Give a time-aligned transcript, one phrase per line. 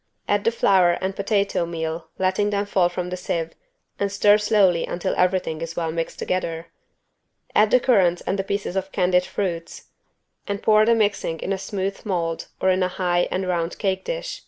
[0.27, 3.53] Add the flour and potato meal letting them fall from a sieve
[3.99, 6.69] and stir slowly until everything is well mixed together.
[7.53, 9.89] Add the currants and the pieces of candied fruits
[10.47, 14.03] and pour the mixing in a smooth mold or in a high and round cake
[14.03, 14.39] dish.